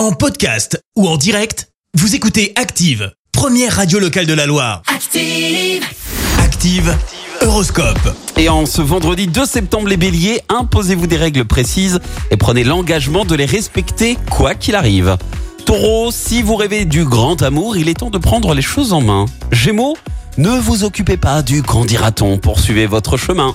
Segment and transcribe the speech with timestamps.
[0.00, 4.80] En podcast ou en direct, vous écoutez Active, première radio locale de la Loire.
[4.86, 5.84] Active.
[6.38, 6.96] Active,
[7.42, 8.16] Horoscope.
[8.38, 12.00] Et en ce vendredi 2 septembre, les béliers, imposez-vous des règles précises
[12.30, 15.18] et prenez l'engagement de les respecter quoi qu'il arrive.
[15.66, 19.02] Taureau, si vous rêvez du grand amour, il est temps de prendre les choses en
[19.02, 19.26] main.
[19.52, 19.98] Gémeaux,
[20.38, 23.54] ne vous occupez pas du qu'en dira-t-on, poursuivez votre chemin.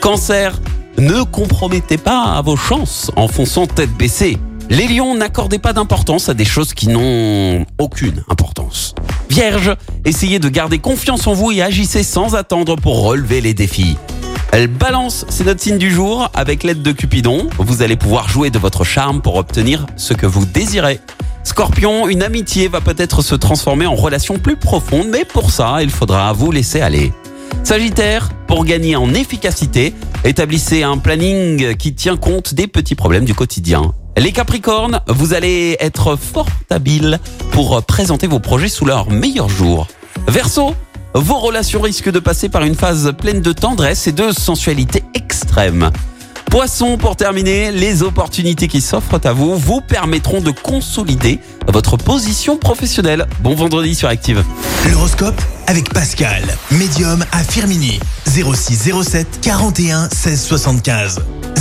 [0.00, 0.60] Cancer,
[0.98, 4.36] ne compromettez pas à vos chances en fonçant tête baissée.
[4.68, 8.94] Les lions, n'accordez pas d'importance à des choses qui n'ont aucune importance.
[9.30, 13.96] Vierge, essayez de garder confiance en vous et agissez sans attendre pour relever les défis.
[14.50, 16.30] Elle balance, c'est notre signe du jour.
[16.34, 20.26] Avec l'aide de Cupidon, vous allez pouvoir jouer de votre charme pour obtenir ce que
[20.26, 20.98] vous désirez.
[21.44, 25.90] Scorpion, une amitié va peut-être se transformer en relation plus profonde, mais pour ça, il
[25.90, 27.12] faudra vous laisser aller.
[27.62, 33.34] Sagittaire, pour gagner en efficacité, établissez un planning qui tient compte des petits problèmes du
[33.34, 33.92] quotidien.
[34.18, 37.20] Les Capricornes, vous allez être fort habiles
[37.50, 39.86] pour présenter vos projets sous leur meilleur jour.
[40.26, 40.74] Verseau,
[41.14, 45.90] vos relations risquent de passer par une phase pleine de tendresse et de sensualité extrême.
[46.50, 51.38] Poisson, pour terminer, les opportunités qui s'offrent à vous vous permettront de consolider
[51.68, 53.26] votre position professionnelle.
[53.40, 54.42] Bon vendredi sur Active.
[54.90, 58.00] L'horoscope avec Pascal, médium à Firmini.
[58.26, 61.20] 0607 41 16 75.